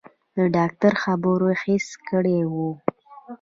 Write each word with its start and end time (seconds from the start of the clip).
د 0.35 0.37
ډاکتر 0.55 0.93
خبرو 1.03 1.49
هېښ 1.61 1.87
کړى 2.09 2.37
وم. 2.53 2.75